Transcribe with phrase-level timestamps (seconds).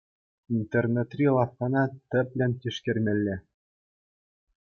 [0.57, 3.35] Интернетри лавккана тӗплӗн тишкермелле.